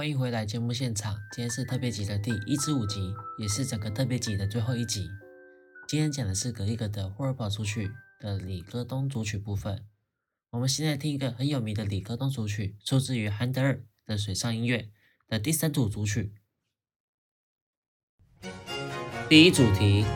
[0.00, 1.14] 欢迎回来节目现场。
[1.30, 5.10] 今天是特别集的第一至五集，也是整个特别集的最后一集。
[5.86, 9.84] 今天讲的是格里格的《霍尔堡组曲》的里戈东组曲部分。
[10.52, 14.88] 我们现在听一个很有名的里戈东组曲，出自于韩德尔的水上音乐
[15.28, 16.32] 的第三组组曲。
[19.28, 20.06] 第一主题。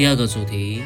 [0.00, 0.82] 第二个主题。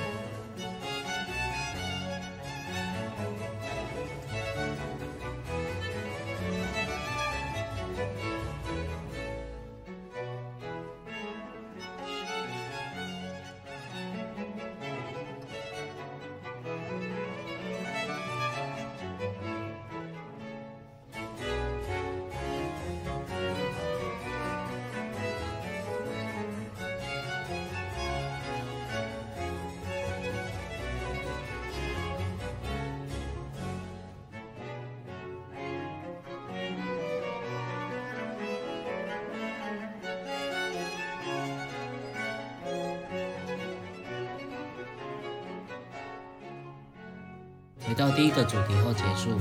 [47.86, 49.38] 回到第一个主题后结束。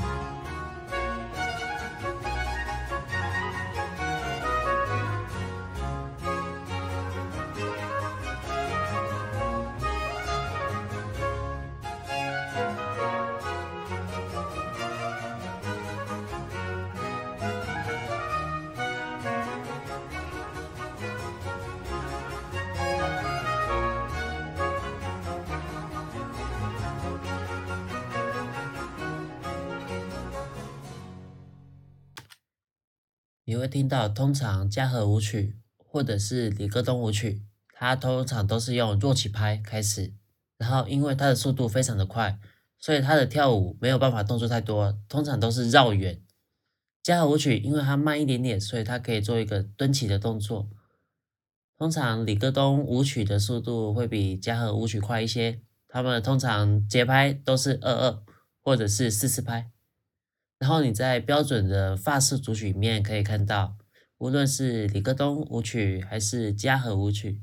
[33.46, 37.44] 你会听到，通常加和舞曲或者是李戈东舞曲，
[37.74, 40.14] 它通常都是用弱起拍开始，
[40.58, 42.40] 然后因为它的速度非常的快，
[42.80, 46.22] 所以它的跳舞没有办法动作太多，通常都是绕远。
[47.02, 50.70] 加和舞曲因为它慢一点点，所以它可以做一个蹲起的动作。
[51.78, 58.24] 通常李戈东舞曲的速度会比加和舞曲快一些，他们通常节拍都是二二
[58.62, 59.73] 或者是四四拍。
[60.64, 63.76] 然后你在标准的法式组曲里面可以看到，
[64.18, 67.42] 无论是里戈东舞曲还是加和舞曲，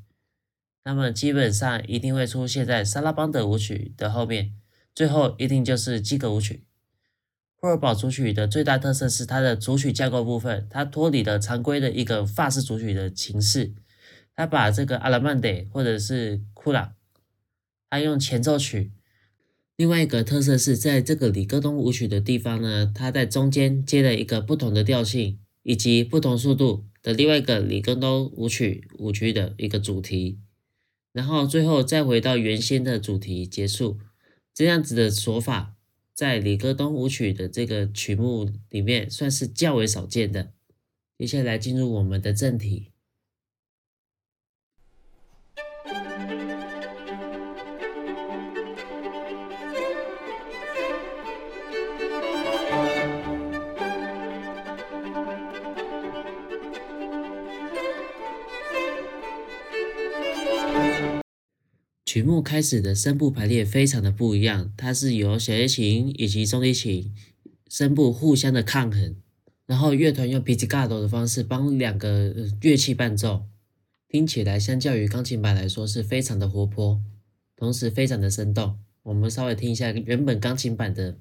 [0.84, 4.54] 那么基本上一定会出现在萨拉邦德舞曲的后面，
[4.94, 6.64] 最后一定就是基格舞曲。
[7.56, 13.74] 霍尔堡组曲的最大特色是它的组曲架构部分，它脱离了常规的一个法式组曲的形式，
[14.34, 16.94] 它把这个阿拉曼德或者是库朗，
[17.90, 18.92] 它用前奏曲。
[19.80, 30.38] 另外一个特色是在这个里戈东舞曲的地方呢，它在中间接了一个不同的调性以及不同速度的另外一个里戈东舞曲舞曲的一个主题，
[31.14, 33.98] 然后最后再回到原先的主题结束。
[34.52, 35.76] 这样子的说法，
[36.12, 40.52] 在里戈东舞曲的这个曲目里面算是较为少见的。
[41.16, 42.88] 接下来进入我们的正题。
[62.12, 67.14] 曲目开始的声部排列非常的不一样，它是由小提琴以及中提琴
[67.68, 69.14] 声部互相的抗衡，
[69.64, 73.44] 然后乐团用 pizzicato 的方式帮两个乐器伴奏，
[74.08, 77.00] 听起来相较于钢琴版来说是非常的活泼，
[77.54, 78.76] 同时非常的生动。
[79.04, 81.16] 我们稍微听一下原本钢琴版的。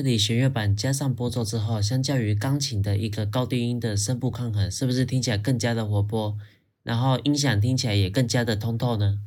[0.00, 6.38] 这里弦乐版加上拨奏之后，相较于钢琴的一个高低音的声部抗衡，是不是听起来更加的活泼？
[6.82, 9.18] 然后音响听起来也更加的通透呢？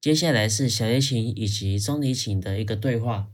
[0.00, 3.28] 接下来是小提琴以及中提琴的一个对话。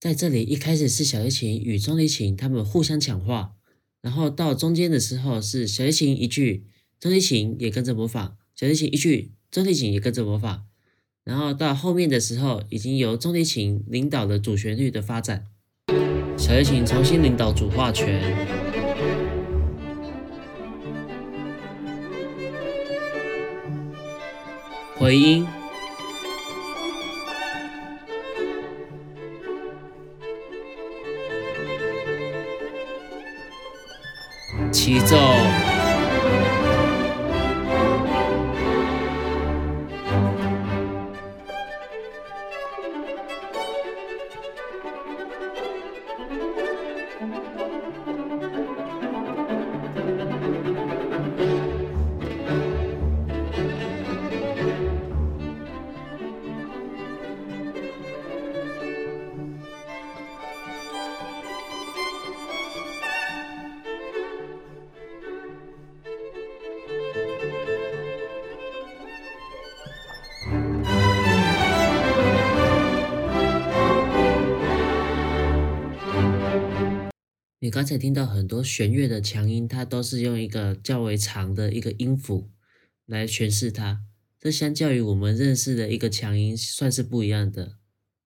[0.00, 3.52] 在这里一开始是小提琴与中提琴他们互相抢话，
[4.06, 6.64] 然后到中间的时候是小提琴一句，
[7.00, 10.62] 中提琴也跟着模仿，小提琴一句，中提琴也跟着模仿，
[11.24, 15.46] 然后到后面的时候已经由中提琴领导了主旋律的发展，
[16.38, 18.22] 小提琴重新领导主画权，
[24.96, 25.44] 回音。
[34.76, 35.16] 起奏，
[77.58, 82.50] 你刚才听到很多弦乐的强音，它都是用一个较为长的一个音符
[83.06, 84.02] 来诠释它。
[84.38, 87.76] 这相较于我们认识的一个强音，算是不一样的。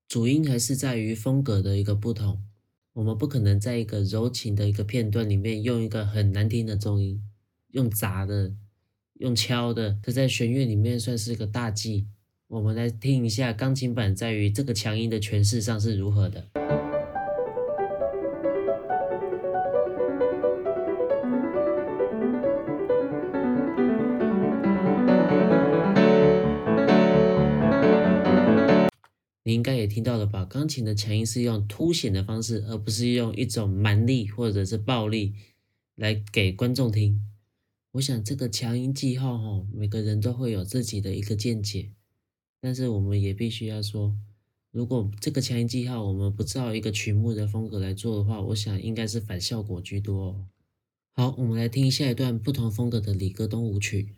[0.08, 2.42] 主音还是在于风格的一个不同。
[2.94, 7.22] 我们不可能在一个柔情的一个片段里面用一个很难听的重音，
[7.68, 8.52] 用砸的，
[9.20, 12.08] 用敲的，这在弦乐里面算是个大忌。
[12.48, 16.50] 我们来听一下钢琴版在于这个强音的诠释上是如何的。
[30.50, 35.34] 钢琴的强音是用凸显的方式，而不是用一种蛮力或者是暴力
[35.94, 37.24] 来给观众听。
[37.92, 41.92] 我想这个强音记号，哈，每个人都会有自己的一个见解。
[42.60, 44.16] 但是我们也必须要说，
[44.72, 50.44] 如果这个强音记号我们不照一个曲目的风格来做的话，我想应该是反效果居多。
[51.14, 54.16] 好，我们来听下一段不同风格的李戈东舞曲。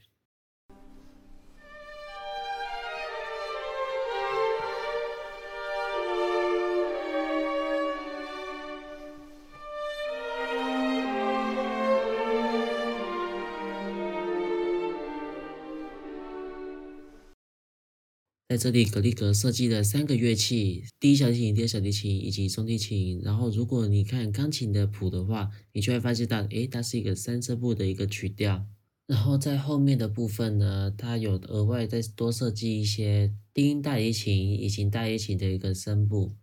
[18.53, 23.19] 在这里，格里格设计了三个乐器：第一小提琴、第二小提琴以及中提琴。
[23.25, 28.67] 然后，如果你看钢琴的谱的话，你就会发现到，诶，它是一个三声部的一个曲调。
[29.07, 36.35] 然后在后面的部分呢，它有额外再多设计一些低音大提琴以及大提琴的一个声部，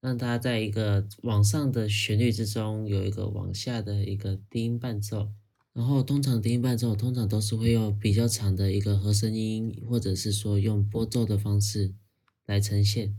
[0.00, 5.28] 让它在一个往上的旋律之中有一个往下的一个低音伴奏。
[5.72, 11.94] 然后通常低音伴奏通常都是会用比较长的一个和声音，或者是说用拨奏的方式
[12.46, 13.16] 来呈现。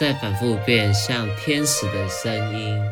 [0.00, 2.82] 再反复变，像天使的声音，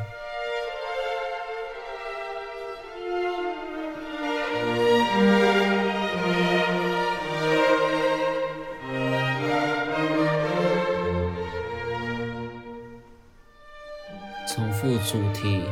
[14.46, 15.62] 重复主题。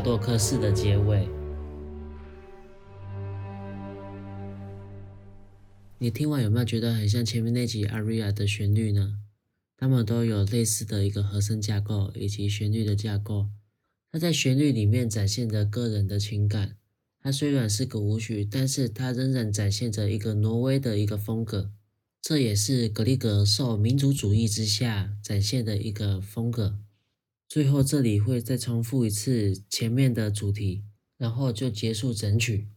[0.00, 1.28] 多克式的结尾。
[5.98, 9.18] 你听完有没有觉得很像前面那集 Aria 的旋律呢？
[9.76, 13.48] 它们都有类似的一个和声架构以及旋律的架构。
[14.10, 16.76] 它在旋律里面展现着个人的情感。
[17.22, 21.70] 它虽然是个舞曲，但是它仍然展现着一个挪威的一个风格。
[22.22, 26.78] 这也是格里格受民族主义之下展现的一个风格。
[27.50, 30.84] 最后这里会再重复一次前面的主题，
[31.18, 32.68] 然后就结束整曲。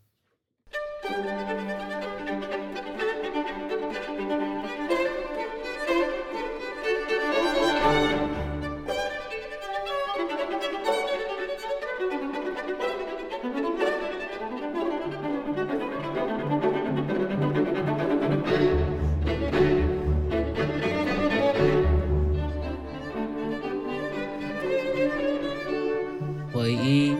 [26.63, 27.17] 回音，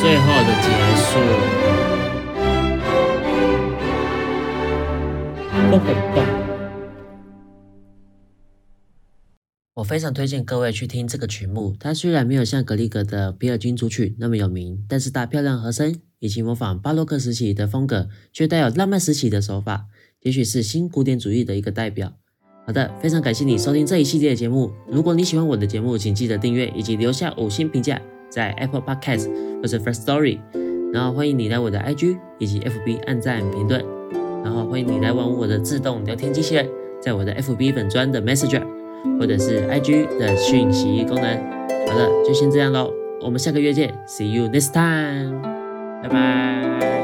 [0.00, 1.20] 最后的结束，
[9.74, 11.76] 我非常推荐各位去听这个曲目。
[11.78, 19.86] 它虽然没有像格里格的《比尔金组曲》那么有名，但是它漂亮和声以及模仿巴洛克时期的风格，却带有浪漫时期的手法，
[20.22, 22.12] 也许是新古典主义的一个代表。
[22.66, 24.70] 好的，非常感谢你收听这一系列的节目。
[24.86, 30.38] 如果你喜欢我的节目，请记得订阅以及留下五星评价，在 Apple Podcast 或者 First Story。
[30.92, 33.84] 然后欢迎你来我的 IG 以及 FB 按赞评论。
[34.44, 36.68] 然后欢迎你来玩我的自动聊天机器人，
[37.02, 38.62] 在我的 FB 粉砖的 Messenger
[39.18, 41.36] 或者是 IG 的讯息功能。
[41.86, 42.90] 好的，就先这样喽，
[43.22, 45.57] 我们下个月见，See you next time，
[46.02, 46.97] 拜拜。